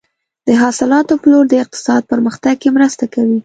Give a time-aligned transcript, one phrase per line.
[0.47, 3.37] د حاصلاتو پلور د اقتصاد پرمختګ کې مرسته کوي.